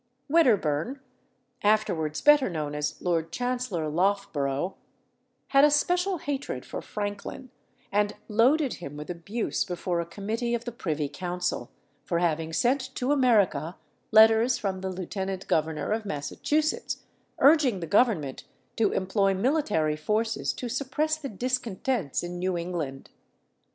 [0.27, 0.99] Wedderburn,
[1.61, 4.73] afterwards better known as Lord Chancellor Loughborough,
[5.49, 7.51] had a special hatred for Franklin,
[7.91, 11.69] and loaded him with abuse before a committee of the Privy Council,
[12.03, 13.77] for having sent to America
[14.11, 17.03] letters from the Lieutenant Governor of Massachusetts,
[17.37, 18.43] urging the Government
[18.77, 23.11] to employ military force to suppress the discontents in New England.